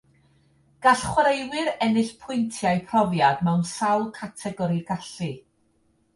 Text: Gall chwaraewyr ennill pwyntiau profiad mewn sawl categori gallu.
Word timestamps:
Gall 0.85 1.03
chwaraewyr 1.09 1.69
ennill 1.87 2.09
pwyntiau 2.23 2.81
profiad 2.93 3.45
mewn 3.49 3.63
sawl 3.75 4.09
categori 4.19 4.83
gallu. 4.91 5.31